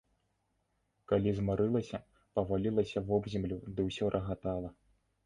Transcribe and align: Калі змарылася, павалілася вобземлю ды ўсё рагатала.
Калі 1.11 1.29
змарылася, 1.39 1.97
павалілася 2.39 2.99
вобземлю 3.11 3.57
ды 3.77 3.81
ўсё 3.91 4.05
рагатала. 4.17 4.69